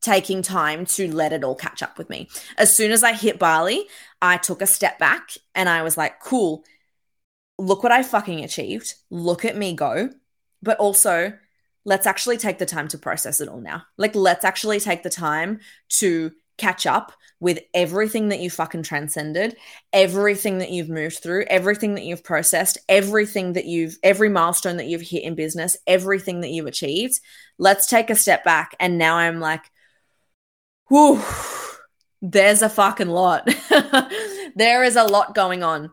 [0.01, 2.29] taking time to let it all catch up with me.
[2.57, 3.85] As soon as I hit Bali,
[4.21, 6.63] I took a step back and I was like, cool,
[7.57, 8.95] look what I fucking achieved.
[9.09, 10.09] Look at me go.
[10.61, 11.33] But also,
[11.86, 13.84] let's actually take the time to process it all now.
[13.97, 15.59] Like, let's actually take the time
[15.89, 19.55] to catch up with everything that you fucking transcended,
[19.93, 24.88] everything that you've moved through, everything that you've processed, everything that you've, every milestone that
[24.88, 27.19] you've hit in business, everything that you've achieved.
[27.57, 28.75] Let's take a step back.
[28.80, 29.63] And now I'm like,
[30.89, 31.23] whew,
[32.21, 33.49] there's a fucking lot.
[34.55, 35.91] there is a lot going on.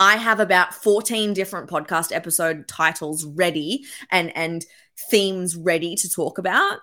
[0.00, 4.64] I have about 14 different podcast episode titles ready and and
[5.10, 6.78] themes ready to talk about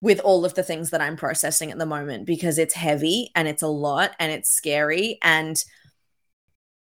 [0.00, 3.48] with all of the things that I'm processing at the moment because it's heavy and
[3.48, 5.56] it's a lot and it's scary and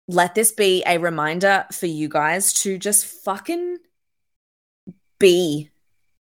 [0.09, 3.79] let this be a reminder for you guys to just fucking
[5.19, 5.71] be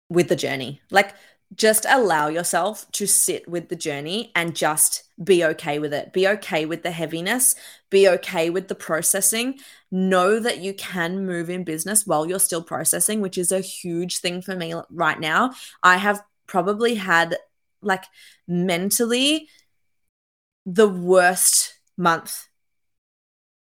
[0.09, 0.81] with the journey.
[0.91, 1.15] Like
[1.55, 6.13] just allow yourself to sit with the journey and just be okay with it.
[6.13, 7.57] Be okay with the heaviness.
[7.91, 9.59] Be okay with the processing.
[9.91, 14.19] Know that you can move in business while you're still processing, which is a huge
[14.19, 15.53] thing for me right now.
[15.83, 17.37] I have probably had
[17.83, 18.05] like
[18.47, 19.49] mentally
[20.65, 22.49] the worst month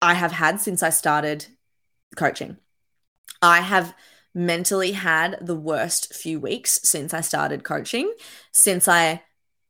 [0.00, 1.46] I have had since I started
[2.16, 2.58] coaching.
[3.40, 3.94] I have
[4.34, 8.12] mentally had the worst few weeks since I started coaching,
[8.52, 9.22] since I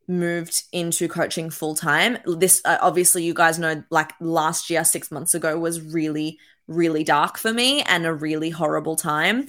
[0.08, 2.18] moved into coaching full time.
[2.26, 6.38] This uh, obviously, you guys know, like last year, six months ago, was really,
[6.68, 9.46] really dark for me and a really horrible time.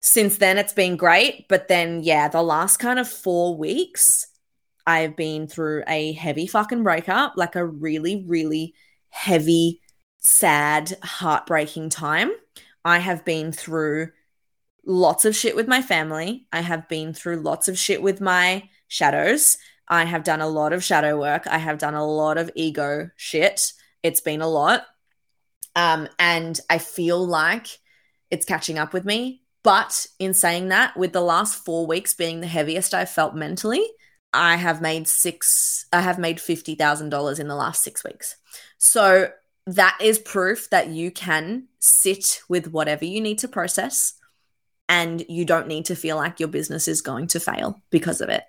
[0.00, 1.46] Since then, it's been great.
[1.48, 4.26] But then, yeah, the last kind of four weeks,
[4.86, 8.74] I've been through a heavy fucking breakup, like a really, really
[9.08, 9.80] heavy,
[10.18, 12.32] sad, heartbreaking time.
[12.84, 14.10] I have been through
[14.86, 16.46] lots of shit with my family.
[16.52, 19.56] I have been through lots of shit with my shadows.
[19.88, 21.46] I have done a lot of shadow work.
[21.46, 23.72] I have done a lot of ego shit.
[24.02, 24.84] It's been a lot.
[25.76, 27.66] Um, and I feel like
[28.30, 32.40] it's catching up with me But in saying that, with the last four weeks being
[32.40, 33.84] the heaviest I've felt mentally,
[34.32, 38.36] I have made six, I have made $50,000 in the last six weeks.
[38.78, 39.30] So
[39.66, 44.14] that is proof that you can sit with whatever you need to process
[44.88, 48.28] and you don't need to feel like your business is going to fail because of
[48.28, 48.44] it.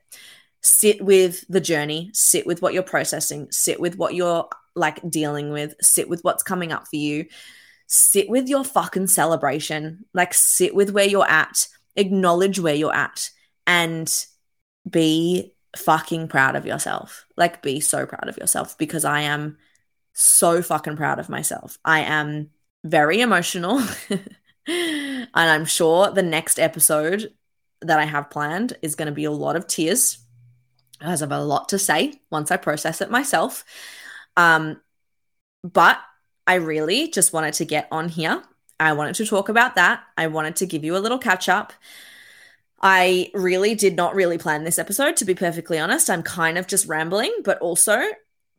[0.61, 5.51] Sit with the journey, sit with what you're processing, sit with what you're like dealing
[5.51, 7.25] with, sit with what's coming up for you,
[7.87, 13.29] sit with your fucking celebration, like sit with where you're at, acknowledge where you're at,
[13.65, 14.25] and
[14.89, 17.25] be fucking proud of yourself.
[17.37, 19.57] Like, be so proud of yourself because I am
[20.15, 21.77] so fucking proud of myself.
[21.85, 22.49] I am
[22.83, 23.81] very emotional.
[24.67, 27.33] and I'm sure the next episode
[27.81, 30.19] that I have planned is going to be a lot of tears
[31.01, 33.65] as I have a lot to say once I process it myself.
[34.37, 34.81] Um,
[35.63, 35.99] but
[36.47, 38.41] I really just wanted to get on here.
[38.79, 40.03] I wanted to talk about that.
[40.17, 41.73] I wanted to give you a little catch up.
[42.81, 46.09] I really did not really plan this episode, to be perfectly honest.
[46.09, 48.01] I'm kind of just rambling, but also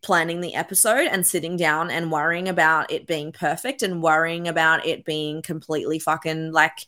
[0.03, 4.87] planning the episode and sitting down and worrying about it being perfect and worrying about
[4.87, 6.79] it being completely fucking like,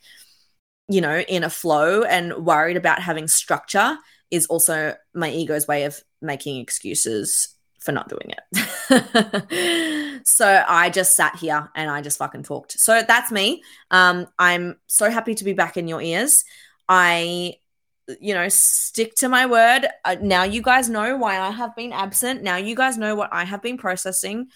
[0.89, 3.97] you know, in a flow and worried about having structure
[4.31, 10.21] is also my ego's way of making excuses for not doing it.
[10.27, 12.73] so I just sat here and I just fucking talked.
[12.79, 13.63] So that's me.
[13.91, 16.45] Um, I'm so happy to be back in your ears.
[16.89, 17.55] I,
[18.21, 19.87] you know, stick to my word.
[20.05, 22.43] Uh, now you guys know why I have been absent.
[22.43, 24.49] Now you guys know what I have been processing.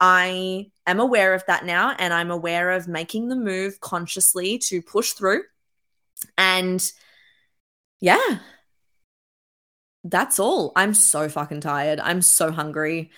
[0.00, 4.80] I am aware of that now, and I'm aware of making the move consciously to
[4.80, 5.42] push through.
[6.38, 6.90] And
[8.00, 8.38] yeah,
[10.04, 10.72] that's all.
[10.76, 12.00] I'm so fucking tired.
[12.00, 13.10] I'm so hungry.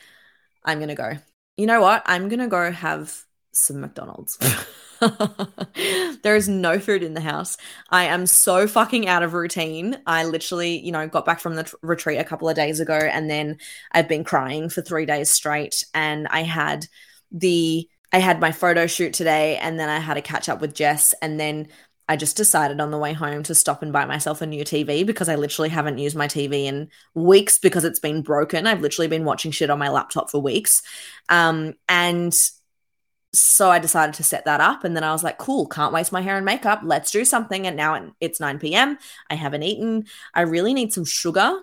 [0.64, 1.12] I'm going to go.
[1.56, 2.02] You know what?
[2.06, 4.38] I'm going to go have some McDonald's.
[6.22, 7.56] there is no food in the house.
[7.90, 9.98] I am so fucking out of routine.
[10.06, 12.94] I literally, you know, got back from the t- retreat a couple of days ago
[12.96, 13.58] and then
[13.92, 16.86] I've been crying for 3 days straight and I had
[17.30, 20.74] the I had my photo shoot today and then I had a catch up with
[20.74, 21.68] Jess and then
[22.08, 25.02] I just decided on the way home to stop and buy myself a new TV
[25.02, 28.66] because I literally haven't used my TV in weeks because it's been broken.
[28.66, 30.82] I've literally been watching shit on my laptop for weeks.
[31.30, 32.34] Um, and
[33.34, 34.84] so I decided to set that up.
[34.84, 36.80] And then I was like, cool, can't waste my hair and makeup.
[36.84, 37.66] Let's do something.
[37.66, 38.98] And now it's 9 p.m.
[39.30, 40.04] I haven't eaten.
[40.34, 41.60] I really need some sugar.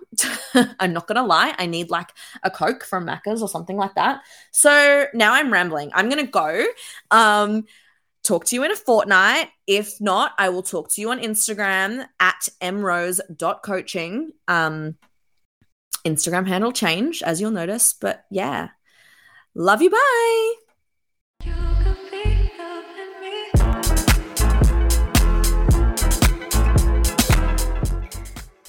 [0.80, 1.54] I'm not going to lie.
[1.60, 2.10] I need like
[2.42, 4.22] a Coke from Macca's or something like that.
[4.52, 5.92] So now I'm rambling.
[5.94, 6.66] I'm going to go.
[7.12, 7.66] Um,
[8.24, 9.50] talk to you in a fortnight.
[9.68, 14.32] If not, I will talk to you on Instagram at mrose.coaching.
[14.48, 14.96] Um,
[16.04, 17.94] Instagram handle change, as you'll notice.
[17.94, 18.70] But yeah,
[19.54, 19.92] love you.
[19.92, 20.69] Bye.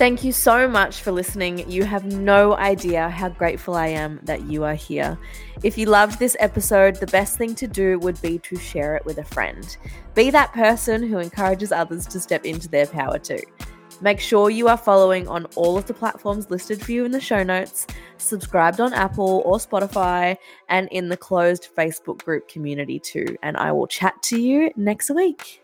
[0.00, 1.70] Thank you so much for listening.
[1.70, 5.18] You have no idea how grateful I am that you are here.
[5.62, 9.04] If you loved this episode, the best thing to do would be to share it
[9.04, 9.76] with a friend.
[10.14, 13.42] Be that person who encourages others to step into their power too.
[14.00, 17.20] Make sure you are following on all of the platforms listed for you in the
[17.20, 17.86] show notes,
[18.16, 20.34] subscribed on Apple or Spotify,
[20.70, 23.36] and in the closed Facebook group community too.
[23.42, 25.62] And I will chat to you next week.